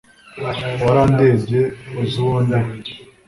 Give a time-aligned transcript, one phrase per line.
[0.83, 1.61] warandebye,
[2.01, 2.73] uzi uwo ndiwe